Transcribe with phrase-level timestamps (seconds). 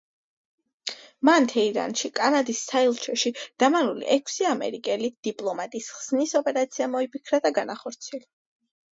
[1.27, 3.31] მან თეირანში კანადის საელჩოში
[3.63, 8.27] დამალული ექვსი ამერიკელი დიპლომატის ხსნის ოპერაცია მოიფიქრა და განახორციელა.